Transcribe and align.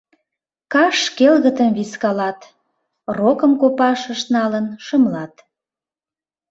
Каш 0.73 0.97
келгытым 1.17 1.69
вискалат, 1.77 2.39
рокым 3.17 3.51
копашышт 3.61 4.27
налын 4.35 4.65
шымлат. 4.85 5.33